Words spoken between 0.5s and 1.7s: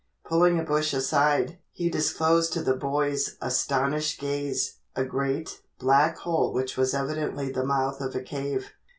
a bush aside,